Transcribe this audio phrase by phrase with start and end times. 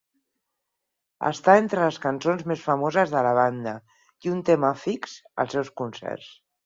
[1.29, 3.75] Està entre les cançons més famoses de la banda
[4.27, 6.33] i un tema fix als seus concerts.